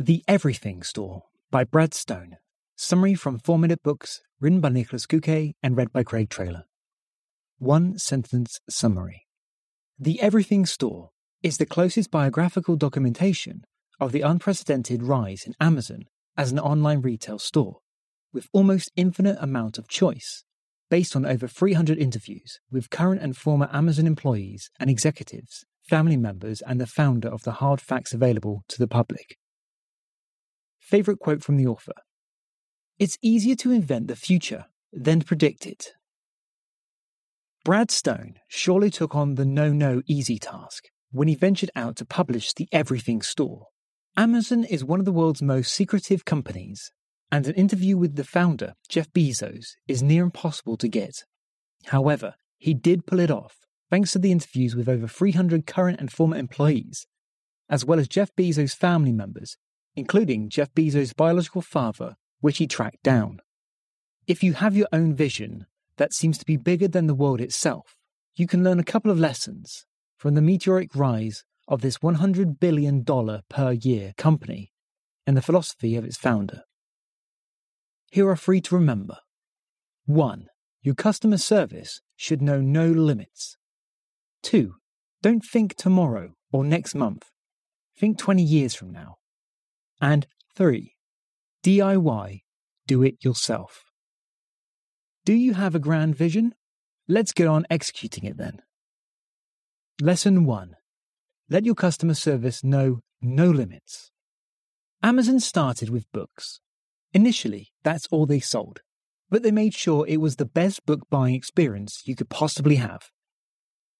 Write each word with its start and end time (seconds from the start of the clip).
The 0.00 0.22
Everything 0.28 0.84
Store 0.84 1.24
by 1.50 1.64
Brad 1.64 1.92
Stone. 1.92 2.36
Summary 2.76 3.16
from 3.16 3.40
4 3.40 3.58
Minute 3.58 3.82
Books, 3.82 4.22
written 4.38 4.60
by 4.60 4.68
Niklas 4.68 5.08
Göke 5.08 5.54
and 5.60 5.76
read 5.76 5.92
by 5.92 6.04
Craig 6.04 6.30
Trailer. 6.30 6.66
One 7.58 7.98
sentence 7.98 8.60
summary. 8.70 9.26
The 9.98 10.22
Everything 10.22 10.66
Store 10.66 11.10
is 11.42 11.56
the 11.56 11.66
closest 11.66 12.12
biographical 12.12 12.76
documentation 12.76 13.64
of 13.98 14.12
the 14.12 14.20
unprecedented 14.20 15.02
rise 15.02 15.42
in 15.44 15.54
Amazon 15.60 16.04
as 16.36 16.52
an 16.52 16.60
online 16.60 17.00
retail 17.00 17.40
store, 17.40 17.78
with 18.32 18.46
almost 18.52 18.92
infinite 18.94 19.38
amount 19.40 19.78
of 19.78 19.88
choice, 19.88 20.44
based 20.88 21.16
on 21.16 21.26
over 21.26 21.48
300 21.48 21.98
interviews 21.98 22.60
with 22.70 22.90
current 22.90 23.20
and 23.20 23.36
former 23.36 23.68
Amazon 23.72 24.06
employees 24.06 24.70
and 24.78 24.90
executives, 24.90 25.64
family 25.82 26.16
members, 26.16 26.60
and 26.60 26.80
the 26.80 26.86
founder 26.86 27.28
of 27.28 27.42
the 27.42 27.54
hard 27.58 27.80
facts 27.80 28.14
available 28.14 28.62
to 28.68 28.78
the 28.78 28.86
public. 28.86 29.36
Favorite 30.88 31.18
quote 31.18 31.44
from 31.44 31.58
the 31.58 31.66
author 31.66 31.92
It's 32.98 33.18
easier 33.20 33.54
to 33.56 33.72
invent 33.72 34.08
the 34.08 34.16
future 34.16 34.64
than 34.90 35.20
predict 35.20 35.66
it. 35.66 35.92
Brad 37.62 37.90
Stone 37.90 38.36
surely 38.48 38.88
took 38.88 39.14
on 39.14 39.34
the 39.34 39.44
no 39.44 39.70
no 39.70 40.00
easy 40.06 40.38
task 40.38 40.84
when 41.10 41.28
he 41.28 41.34
ventured 41.34 41.70
out 41.76 41.96
to 41.96 42.06
publish 42.06 42.54
the 42.54 42.70
Everything 42.72 43.20
Store. 43.20 43.66
Amazon 44.16 44.64
is 44.64 44.82
one 44.82 44.98
of 44.98 45.04
the 45.04 45.12
world's 45.12 45.42
most 45.42 45.74
secretive 45.74 46.24
companies, 46.24 46.90
and 47.30 47.46
an 47.46 47.54
interview 47.54 47.98
with 47.98 48.16
the 48.16 48.24
founder, 48.24 48.72
Jeff 48.88 49.12
Bezos, 49.12 49.66
is 49.86 50.02
near 50.02 50.22
impossible 50.22 50.78
to 50.78 50.88
get. 50.88 51.16
However, 51.88 52.32
he 52.56 52.72
did 52.72 53.04
pull 53.04 53.20
it 53.20 53.30
off 53.30 53.58
thanks 53.90 54.12
to 54.12 54.18
the 54.18 54.32
interviews 54.32 54.74
with 54.74 54.88
over 54.88 55.06
300 55.06 55.66
current 55.66 56.00
and 56.00 56.10
former 56.10 56.38
employees, 56.38 57.06
as 57.68 57.84
well 57.84 58.00
as 58.00 58.08
Jeff 58.08 58.34
Bezos' 58.34 58.74
family 58.74 59.12
members 59.12 59.58
including 59.98 60.48
Jeff 60.48 60.72
Bezos' 60.74 61.14
biological 61.14 61.60
father, 61.60 62.16
which 62.40 62.58
he 62.58 62.66
tracked 62.66 63.02
down. 63.02 63.40
If 64.26 64.42
you 64.42 64.52
have 64.54 64.76
your 64.76 64.88
own 64.92 65.14
vision 65.14 65.66
that 65.96 66.14
seems 66.14 66.38
to 66.38 66.46
be 66.46 66.56
bigger 66.56 66.86
than 66.86 67.08
the 67.08 67.14
world 67.14 67.40
itself, 67.40 67.98
you 68.36 68.46
can 68.46 68.62
learn 68.62 68.78
a 68.78 68.84
couple 68.84 69.10
of 69.10 69.18
lessons 69.18 69.86
from 70.16 70.34
the 70.34 70.42
meteoric 70.42 70.94
rise 70.94 71.44
of 71.66 71.80
this 71.80 71.98
$100 71.98 72.60
billion 72.60 73.04
per 73.04 73.72
year 73.72 74.14
company 74.16 74.72
and 75.26 75.36
the 75.36 75.42
philosophy 75.42 75.96
of 75.96 76.04
its 76.04 76.16
founder. 76.16 76.62
Here 78.10 78.28
are 78.28 78.36
three 78.36 78.60
to 78.62 78.74
remember. 78.76 79.18
1. 80.06 80.46
Your 80.82 80.94
customer 80.94 81.38
service 81.38 82.00
should 82.16 82.40
know 82.40 82.60
no 82.60 82.86
limits. 82.86 83.56
2. 84.44 84.74
Don't 85.22 85.44
think 85.44 85.74
tomorrow 85.74 86.34
or 86.52 86.64
next 86.64 86.94
month. 86.94 87.30
Think 87.96 88.16
20 88.16 88.42
years 88.42 88.74
from 88.74 88.92
now. 88.92 89.16
And 90.00 90.26
three, 90.54 90.94
DIY, 91.64 92.42
do 92.86 93.02
it 93.02 93.24
yourself. 93.24 93.84
Do 95.24 95.32
you 95.32 95.54
have 95.54 95.74
a 95.74 95.80
grand 95.80 96.14
vision? 96.14 96.54
Let's 97.08 97.32
get 97.32 97.48
on 97.48 97.66
executing 97.68 98.24
it 98.24 98.36
then. 98.36 98.62
Lesson 100.00 100.44
1 100.44 100.76
Let 101.50 101.64
your 101.64 101.74
customer 101.74 102.14
service 102.14 102.62
know 102.62 103.00
no 103.20 103.50
limits. 103.50 104.12
Amazon 105.02 105.40
started 105.40 105.90
with 105.90 106.10
books. 106.12 106.60
Initially, 107.12 107.72
that's 107.82 108.06
all 108.10 108.26
they 108.26 108.40
sold, 108.40 108.80
but 109.30 109.42
they 109.42 109.50
made 109.50 109.74
sure 109.74 110.06
it 110.06 110.20
was 110.20 110.36
the 110.36 110.44
best 110.44 110.86
book 110.86 111.00
buying 111.10 111.34
experience 111.34 112.02
you 112.04 112.14
could 112.14 112.28
possibly 112.28 112.76
have. 112.76 113.10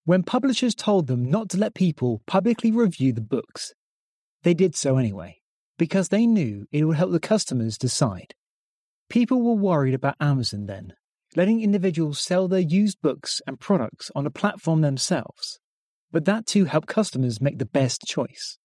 When 0.04 0.22
publishers 0.22 0.74
told 0.74 1.08
them 1.08 1.28
not 1.28 1.48
to 1.50 1.58
let 1.58 1.74
people 1.74 2.22
publicly 2.26 2.70
review 2.70 3.12
the 3.12 3.20
books, 3.20 3.72
they 4.44 4.54
did 4.54 4.76
so 4.76 4.96
anyway 4.96 5.37
because 5.78 6.08
they 6.08 6.26
knew 6.26 6.66
it 6.70 6.84
would 6.84 6.96
help 6.96 7.12
the 7.12 7.20
customers 7.20 7.78
decide. 7.78 8.34
People 9.08 9.42
were 9.42 9.54
worried 9.54 9.94
about 9.94 10.16
Amazon 10.20 10.66
then, 10.66 10.92
letting 11.34 11.62
individuals 11.62 12.20
sell 12.20 12.48
their 12.48 12.60
used 12.60 13.00
books 13.00 13.40
and 13.46 13.58
products 13.58 14.10
on 14.14 14.26
a 14.26 14.30
platform 14.30 14.82
themselves. 14.82 15.58
But 16.10 16.24
that 16.26 16.46
too 16.46 16.64
helped 16.66 16.88
customers 16.88 17.40
make 17.40 17.58
the 17.58 17.64
best 17.64 18.02
choice. 18.02 18.58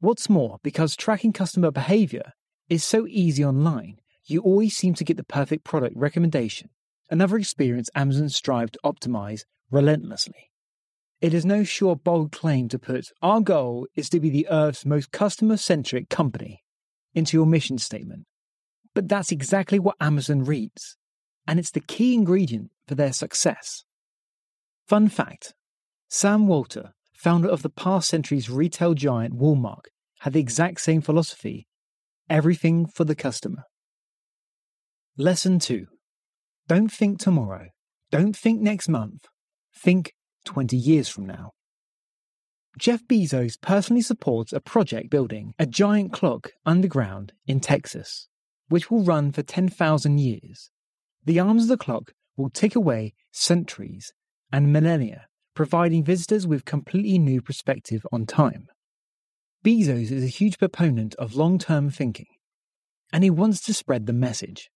What's 0.00 0.28
more, 0.28 0.58
because 0.62 0.96
tracking 0.96 1.32
customer 1.32 1.70
behavior 1.70 2.32
is 2.68 2.84
so 2.84 3.06
easy 3.08 3.44
online, 3.44 3.96
you 4.26 4.40
always 4.40 4.76
seem 4.76 4.94
to 4.94 5.04
get 5.04 5.16
the 5.16 5.24
perfect 5.24 5.64
product 5.64 5.94
recommendation, 5.96 6.70
another 7.10 7.36
experience 7.36 7.88
Amazon 7.94 8.28
strive 8.28 8.72
to 8.72 8.80
optimize 8.84 9.42
relentlessly. 9.70 10.50
It 11.20 11.32
is 11.32 11.46
no 11.46 11.64
sure 11.64 11.96
bold 11.96 12.30
claim 12.30 12.68
to 12.68 12.78
put, 12.78 13.10
our 13.22 13.40
goal 13.40 13.86
is 13.94 14.10
to 14.10 14.20
be 14.20 14.28
the 14.28 14.46
Earth's 14.50 14.84
most 14.84 15.12
customer 15.12 15.56
centric 15.56 16.10
company 16.10 16.62
into 17.14 17.36
your 17.36 17.46
mission 17.46 17.78
statement. 17.78 18.26
But 18.94 19.08
that's 19.08 19.32
exactly 19.32 19.78
what 19.78 19.96
Amazon 20.00 20.44
reads, 20.44 20.96
and 21.46 21.58
it's 21.58 21.70
the 21.70 21.80
key 21.80 22.14
ingredient 22.14 22.70
for 22.86 22.94
their 22.94 23.12
success. 23.12 23.84
Fun 24.86 25.08
fact 25.08 25.54
Sam 26.08 26.46
Walton, 26.46 26.90
founder 27.14 27.48
of 27.48 27.62
the 27.62 27.70
past 27.70 28.08
century's 28.08 28.50
retail 28.50 28.94
giant 28.94 29.38
Walmart, 29.38 29.86
had 30.20 30.34
the 30.34 30.40
exact 30.40 30.80
same 30.80 31.00
philosophy 31.00 31.66
everything 32.28 32.86
for 32.86 33.04
the 33.04 33.14
customer. 33.14 33.62
Lesson 35.16 35.58
2 35.58 35.86
Don't 36.68 36.92
think 36.92 37.18
tomorrow. 37.18 37.68
Don't 38.10 38.36
think 38.36 38.60
next 38.60 38.88
month. 38.88 39.26
Think 39.74 40.12
20 40.46 40.76
years 40.76 41.08
from 41.08 41.26
now. 41.26 41.52
Jeff 42.78 43.04
Bezos 43.06 43.60
personally 43.60 44.02
supports 44.02 44.52
a 44.52 44.60
project 44.60 45.10
building 45.10 45.54
a 45.58 45.66
giant 45.66 46.12
clock 46.12 46.50
underground 46.64 47.32
in 47.46 47.60
Texas, 47.60 48.28
which 48.68 48.90
will 48.90 49.02
run 49.02 49.32
for 49.32 49.42
10,000 49.42 50.18
years. 50.18 50.70
The 51.24 51.40
arms 51.40 51.64
of 51.64 51.68
the 51.68 51.76
clock 51.76 52.12
will 52.36 52.50
tick 52.50 52.74
away 52.74 53.14
centuries 53.32 54.12
and 54.52 54.72
millennia, 54.72 55.26
providing 55.54 56.04
visitors 56.04 56.46
with 56.46 56.64
completely 56.64 57.18
new 57.18 57.40
perspective 57.40 58.06
on 58.12 58.26
time. 58.26 58.68
Bezos 59.64 60.10
is 60.12 60.22
a 60.22 60.28
huge 60.28 60.58
proponent 60.58 61.14
of 61.16 61.34
long 61.34 61.58
term 61.58 61.90
thinking, 61.90 62.28
and 63.12 63.24
he 63.24 63.30
wants 63.30 63.60
to 63.62 63.74
spread 63.74 64.06
the 64.06 64.12
message. 64.12 64.70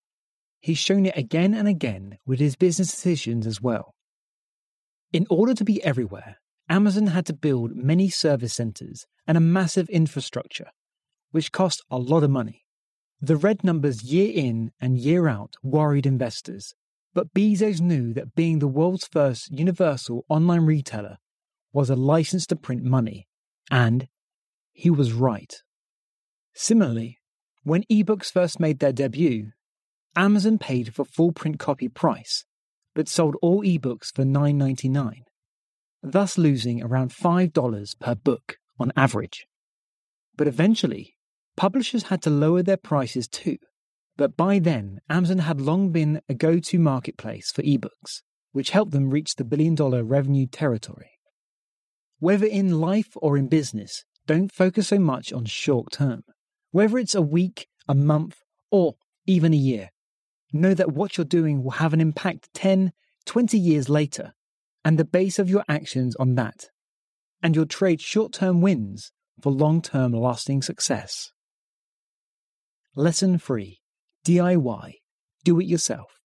He's 0.59 0.79
shown 0.79 1.07
it 1.07 1.17
again 1.17 1.55
and 1.55 1.69
again 1.69 2.19
with 2.27 2.41
his 2.41 2.57
business 2.57 2.91
decisions 2.91 3.47
as 3.47 3.61
well. 3.61 3.95
In 5.13 5.27
order 5.29 5.55
to 5.55 5.65
be 5.65 5.83
everywhere, 5.83 6.37
Amazon 6.69 7.09
had 7.09 7.27
to 7.27 7.33
build 7.33 7.75
many 7.75 8.09
service 8.09 8.55
centers 8.55 9.07
and 9.27 9.37
a 9.37 9.41
massive 9.41 9.89
infrastructure, 9.89 10.71
which 11.33 11.51
cost 11.51 11.83
a 11.91 11.99
lot 11.99 12.23
of 12.23 12.31
money. 12.31 12.65
The 13.21 13.37
red 13.37 13.65
numbers 13.65 14.05
year 14.05 14.33
in 14.33 14.71
and 14.81 14.97
year 14.97 15.27
out 15.27 15.57
worried 15.65 16.07
investors, 16.07 16.75
but 17.13 17.35
Bezos 17.35 17.81
knew 17.81 18.15
that 18.15 18.37
being 18.37 18.61
the 18.61 18.69
world's 18.69 19.09
first 19.09 19.51
universal 19.51 20.25
online 20.29 20.65
retailer 20.65 21.19
was 21.73 21.91
a 21.91 21.97
license 21.97 22.47
to 22.47 22.57
print 22.57 22.85
money, 22.85 23.27
and 23.69 24.07
he 24.73 24.91
was 24.91 25.13
right. 25.13 25.55
Similarly, 26.55 27.19
when 27.65 27.83
ebooks 27.91 28.31
first 28.31 28.61
made 28.61 28.79
their 28.79 28.93
debut, 28.93 29.51
Amazon 30.15 30.59
paid 30.59 30.95
for 30.95 31.05
full 31.05 31.33
print 31.33 31.59
copy 31.59 31.89
price 31.89 32.45
but 32.95 33.09
sold 33.09 33.37
all 33.43 33.63
ebooks 33.63 34.15
for 34.15 34.25
$9.99, 34.25 35.23
thus 36.03 36.39
losing 36.39 36.83
around 36.83 37.11
$5 37.11 37.99
per 37.99 38.15
book 38.15 38.59
on 38.79 38.93
average. 38.97 39.47
But 40.37 40.49
eventually, 40.49 41.17
publishers 41.57 42.05
had 42.05 42.23
to 42.23 42.31
lower 42.31 42.63
their 42.63 42.77
prices 42.77 43.29
too. 43.29 43.59
But 44.17 44.37
by 44.37 44.59
then, 44.59 45.01
Amazon 45.09 45.39
had 45.39 45.61
long 45.61 45.91
been 45.91 46.21
a 46.29 46.35
go 46.35 46.59
to 46.59 46.79
marketplace 46.79 47.51
for 47.51 47.63
ebooks, 47.63 48.23
which 48.53 48.71
helped 48.71 48.93
them 48.93 49.11
reach 49.11 49.37
the 49.37 49.45
billion 49.45 49.75
dollar 49.75 50.05
revenue 50.05 50.47
territory. 50.47 51.13
Whether 52.19 52.47
in 52.47 52.81
life 52.81 53.11
or 53.17 53.39
in 53.39 53.49
business, 53.49 54.05
don't 54.27 54.53
focus 54.53 54.89
so 54.89 54.99
much 54.99 55.33
on 55.33 55.47
short 55.47 55.93
term. 55.93 56.23
Whether 56.71 56.99
it's 56.99 57.15
a 57.15 57.23
week, 57.23 57.67
a 57.89 57.95
month, 57.95 58.43
or 58.71 58.97
even 59.27 59.53
a 59.53 59.57
year, 59.57 59.91
know 60.53 60.75
that 60.75 60.93
what 60.93 61.17
you're 61.17 61.25
doing 61.25 61.63
will 61.63 61.73
have 61.73 61.93
an 61.93 62.01
impact 62.01 62.49
10, 62.55 62.93
20 63.27 63.59
years 63.59 63.89
later, 63.89 64.33
and 64.85 64.99
the 64.99 65.05
base 65.05 65.39
of 65.39 65.51
your 65.51 65.65
actions 65.69 66.17
on 66.17 66.35
that. 66.37 66.71
And 67.43 67.55
you'll 67.55 67.67
trade 67.67 68.01
short 68.01 68.33
term 68.33 68.61
wins 68.61 69.13
for 69.41 69.53
long 69.53 69.83
term 69.83 70.13
lasting 70.13 70.63
success. 70.63 71.33
Lesson 72.97 73.39
3 73.39 73.81
DIY 74.25 74.95
Do 75.45 75.61
It 75.61 75.67
Yourself. 75.67 76.19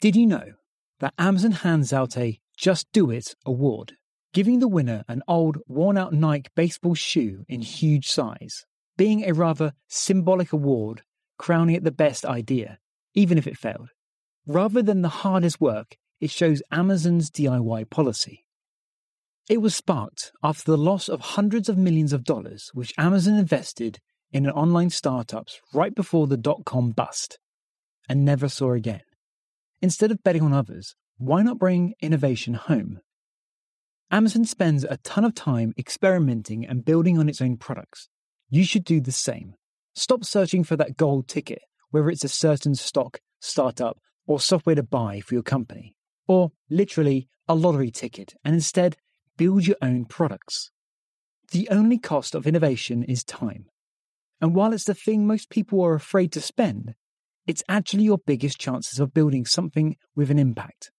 Did 0.00 0.16
you 0.16 0.26
know 0.26 0.52
that 1.00 1.14
Amazon 1.18 1.52
hands 1.52 1.92
out 1.92 2.16
a 2.16 2.38
Just 2.56 2.90
Do 2.92 3.10
It 3.10 3.34
award, 3.44 3.94
giving 4.32 4.60
the 4.60 4.68
winner 4.68 5.04
an 5.08 5.22
old, 5.28 5.58
worn 5.66 5.98
out 5.98 6.12
Nike 6.12 6.50
baseball 6.54 6.94
shoe 6.94 7.44
in 7.48 7.60
huge 7.60 8.08
size, 8.08 8.64
being 8.96 9.24
a 9.24 9.32
rather 9.32 9.72
symbolic 9.88 10.52
award 10.52 11.02
crowning 11.38 11.74
it 11.74 11.84
the 11.84 11.90
best 11.90 12.24
idea 12.24 12.78
even 13.14 13.38
if 13.38 13.46
it 13.46 13.56
failed. 13.56 13.90
Rather 14.46 14.82
than 14.82 15.02
the 15.02 15.08
hardest 15.08 15.60
work, 15.60 15.96
it 16.20 16.30
shows 16.30 16.62
Amazon's 16.70 17.30
DIY 17.30 17.88
policy. 17.90 18.44
It 19.48 19.60
was 19.60 19.74
sparked 19.74 20.32
after 20.42 20.70
the 20.70 20.78
loss 20.78 21.08
of 21.08 21.20
hundreds 21.20 21.68
of 21.68 21.76
millions 21.76 22.12
of 22.12 22.24
dollars 22.24 22.70
which 22.72 22.94
Amazon 22.96 23.34
invested 23.34 23.98
in 24.32 24.46
an 24.46 24.52
online 24.52 24.90
startups 24.90 25.60
right 25.72 25.94
before 25.94 26.26
the 26.26 26.36
dot 26.36 26.64
com 26.64 26.90
bust 26.90 27.38
and 28.08 28.24
never 28.24 28.48
saw 28.48 28.72
again. 28.72 29.02
Instead 29.82 30.10
of 30.10 30.22
betting 30.22 30.42
on 30.42 30.52
others, 30.52 30.96
why 31.18 31.42
not 31.42 31.58
bring 31.58 31.94
innovation 32.00 32.54
home? 32.54 33.00
Amazon 34.10 34.44
spends 34.44 34.84
a 34.84 34.96
ton 34.98 35.24
of 35.24 35.34
time 35.34 35.72
experimenting 35.78 36.66
and 36.66 36.84
building 36.84 37.18
on 37.18 37.28
its 37.28 37.40
own 37.40 37.56
products. 37.56 38.08
You 38.48 38.64
should 38.64 38.84
do 38.84 39.00
the 39.00 39.12
same. 39.12 39.54
Stop 39.94 40.24
searching 40.24 40.64
for 40.64 40.76
that 40.76 40.96
gold 40.96 41.28
ticket, 41.28 41.62
whether 41.94 42.10
it's 42.10 42.24
a 42.24 42.28
certain 42.28 42.74
stock, 42.74 43.20
startup, 43.38 44.00
or 44.26 44.40
software 44.40 44.74
to 44.74 44.82
buy 44.82 45.20
for 45.20 45.34
your 45.34 45.44
company, 45.44 45.94
or 46.26 46.50
literally 46.68 47.28
a 47.46 47.54
lottery 47.54 47.92
ticket, 47.92 48.34
and 48.44 48.52
instead 48.52 48.96
build 49.36 49.64
your 49.64 49.76
own 49.80 50.04
products. 50.04 50.72
The 51.52 51.68
only 51.70 51.98
cost 51.98 52.34
of 52.34 52.48
innovation 52.48 53.04
is 53.04 53.22
time. 53.22 53.66
And 54.40 54.56
while 54.56 54.72
it's 54.72 54.82
the 54.82 54.94
thing 54.94 55.24
most 55.24 55.50
people 55.50 55.84
are 55.84 55.94
afraid 55.94 56.32
to 56.32 56.40
spend, 56.40 56.96
it's 57.46 57.62
actually 57.68 58.02
your 58.02 58.18
biggest 58.18 58.58
chances 58.58 58.98
of 58.98 59.14
building 59.14 59.46
something 59.46 59.96
with 60.16 60.32
an 60.32 60.38
impact. 60.40 60.90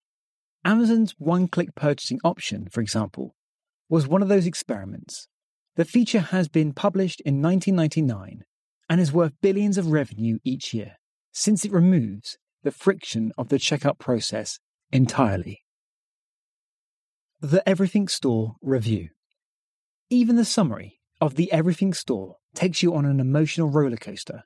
Amazon's 0.64 1.14
one 1.18 1.46
click 1.46 1.74
purchasing 1.74 2.20
option, 2.24 2.68
for 2.70 2.80
example, 2.80 3.34
was 3.90 4.08
one 4.08 4.22
of 4.22 4.28
those 4.28 4.46
experiments. 4.46 5.28
The 5.74 5.84
feature 5.84 6.20
has 6.20 6.48
been 6.48 6.72
published 6.72 7.20
in 7.20 7.42
1999 7.42 8.44
and 8.88 9.00
is 9.00 9.12
worth 9.12 9.32
billions 9.40 9.78
of 9.78 9.88
revenue 9.88 10.38
each 10.44 10.72
year, 10.72 10.96
since 11.32 11.64
it 11.64 11.72
removes 11.72 12.38
the 12.62 12.70
friction 12.70 13.32
of 13.36 13.48
the 13.48 13.56
checkout 13.56 13.98
process 13.98 14.58
entirely. 14.92 15.62
The 17.40 17.66
Everything 17.68 18.08
Store 18.08 18.56
Review. 18.62 19.10
Even 20.08 20.36
the 20.36 20.44
summary 20.44 21.00
of 21.20 21.34
the 21.34 21.50
Everything 21.52 21.92
Store 21.92 22.36
takes 22.54 22.82
you 22.82 22.94
on 22.94 23.04
an 23.04 23.20
emotional 23.20 23.68
roller 23.68 23.96
coaster. 23.96 24.44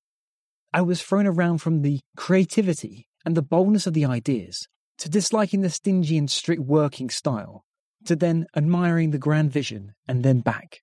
I 0.73 0.83
was 0.83 1.03
thrown 1.03 1.27
around 1.27 1.59
from 1.59 1.83
the 1.83 2.01
creativity 2.17 3.09
and 3.25 3.37
the 3.37 3.43
boldness 3.43 3.87
of 3.87 3.95
the 3.95 4.05
ideas 4.05 4.69
to 4.99 5.09
disliking 5.09 5.63
the 5.63 5.71
stingy 5.71 6.17
and 6.19 6.31
strict 6.31 6.63
working 6.63 7.11
style 7.11 7.65
to 8.05 8.17
then 8.17 8.47
admiring 8.57 9.11
the 9.11 9.19
grand 9.19 9.51
vision 9.53 9.95
and 10.07 10.23
then 10.23 10.41
back. 10.41 10.83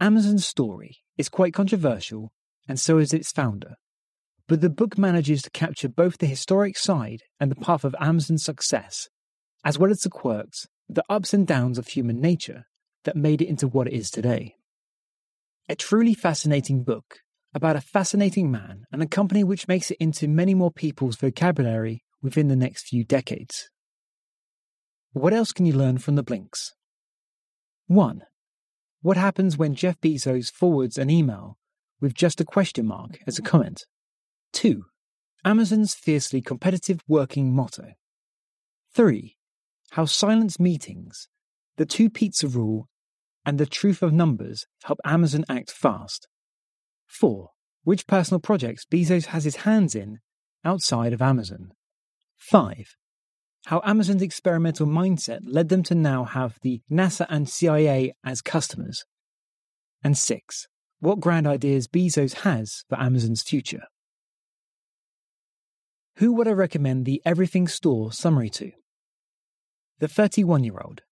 Amazon's 0.00 0.46
story 0.46 0.98
is 1.18 1.28
quite 1.28 1.52
controversial, 1.52 2.32
and 2.70 2.78
so 2.78 2.98
is 2.98 3.12
its 3.12 3.32
founder. 3.32 3.74
But 4.46 4.60
the 4.60 4.70
book 4.70 4.96
manages 4.96 5.42
to 5.42 5.50
capture 5.50 5.88
both 5.88 6.18
the 6.18 6.26
historic 6.26 6.78
side 6.78 7.24
and 7.40 7.50
the 7.50 7.56
path 7.56 7.82
of 7.82 7.96
Amazon's 7.98 8.44
success, 8.44 9.08
as 9.64 9.76
well 9.76 9.90
as 9.90 10.02
the 10.02 10.08
quirks 10.08 10.68
the 10.88 11.02
ups 11.08 11.34
and 11.34 11.48
downs 11.48 11.78
of 11.78 11.88
human 11.88 12.20
nature 12.20 12.66
that 13.04 13.16
made 13.16 13.42
it 13.42 13.48
into 13.48 13.66
what 13.66 13.88
it 13.88 13.92
is 13.92 14.08
today. 14.08 14.54
A 15.68 15.74
truly 15.74 16.14
fascinating 16.14 16.84
book 16.84 17.18
about 17.52 17.74
a 17.74 17.80
fascinating 17.80 18.52
man 18.52 18.84
and 18.92 19.02
a 19.02 19.06
company 19.06 19.42
which 19.42 19.66
makes 19.66 19.90
it 19.90 19.96
into 19.98 20.28
many 20.28 20.54
more 20.54 20.70
people's 20.70 21.16
vocabulary 21.16 22.04
within 22.22 22.46
the 22.46 22.54
next 22.54 22.86
few 22.86 23.04
decades. 23.04 23.68
What 25.12 25.32
else 25.32 25.52
can 25.52 25.66
you 25.66 25.72
learn 25.72 25.98
from 25.98 26.14
the 26.14 26.22
Blinks? 26.22 26.72
1. 27.88 28.22
What 29.02 29.16
happens 29.16 29.58
when 29.58 29.74
Jeff 29.74 30.00
Bezos 30.00 30.52
forwards 30.52 30.96
an 30.96 31.10
email 31.10 31.56
with 32.00 32.14
just 32.14 32.40
a 32.40 32.44
question 32.44 32.86
mark 32.86 33.18
as 33.26 33.38
a 33.38 33.42
comment? 33.42 33.84
2. 34.52 34.84
Amazon's 35.44 35.94
fiercely 35.94 36.40
competitive 36.40 37.00
working 37.08 37.54
motto. 37.54 37.92
3 38.94 39.36
how 39.90 40.04
silence 40.04 40.60
meetings, 40.60 41.28
the 41.76 41.86
two 41.86 42.08
pizza 42.08 42.46
rule, 42.46 42.88
and 43.44 43.58
the 43.58 43.66
truth 43.66 44.02
of 44.02 44.12
numbers 44.12 44.66
help 44.84 44.98
Amazon 45.04 45.44
act 45.48 45.70
fast. 45.70 46.28
4. 47.08 47.48
Which 47.82 48.06
personal 48.06 48.40
projects 48.40 48.84
Bezos 48.84 49.26
has 49.26 49.44
his 49.44 49.56
hands 49.56 49.94
in 49.94 50.18
outside 50.64 51.12
of 51.12 51.22
Amazon. 51.22 51.72
5. 52.36 52.94
How 53.66 53.80
Amazon's 53.84 54.22
experimental 54.22 54.86
mindset 54.86 55.40
led 55.42 55.70
them 55.70 55.82
to 55.84 55.94
now 55.94 56.24
have 56.24 56.58
the 56.62 56.82
NASA 56.90 57.26
and 57.28 57.48
CIA 57.48 58.12
as 58.24 58.40
customers. 58.40 59.04
And 60.04 60.16
6. 60.16 60.66
What 61.00 61.20
grand 61.20 61.46
ideas 61.46 61.88
Bezos 61.88 62.40
has 62.40 62.84
for 62.88 63.00
Amazon's 63.00 63.42
future. 63.42 63.84
Who 66.16 66.32
would 66.34 66.46
I 66.46 66.52
recommend 66.52 67.06
the 67.06 67.22
Everything 67.24 67.66
Store 67.66 68.12
summary 68.12 68.50
to? 68.50 68.72
the 70.00 70.08
31 70.08 70.64
year 70.64 70.80
old, 70.82 71.02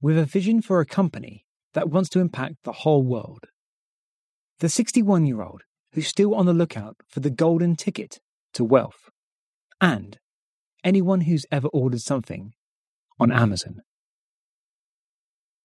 with 0.00 0.18
a 0.18 0.24
vision 0.24 0.60
for 0.60 0.80
a 0.80 0.86
company 0.86 1.46
that 1.72 1.88
wants 1.88 2.10
to 2.10 2.20
impact 2.20 2.56
the 2.64 2.72
whole 2.72 3.02
world. 3.02 3.44
The 4.58 4.68
61 4.68 5.24
year 5.24 5.40
old 5.40 5.62
who's 5.92 6.08
still 6.08 6.34
on 6.34 6.46
the 6.46 6.52
lookout 6.52 6.96
for 7.08 7.20
the 7.20 7.30
golden 7.30 7.76
ticket 7.76 8.18
to 8.52 8.64
wealth. 8.64 9.08
And 9.80 10.18
anyone 10.82 11.22
who's 11.22 11.46
ever 11.52 11.68
ordered 11.68 12.00
something 12.00 12.52
on 13.20 13.30
Amazon. 13.30 13.82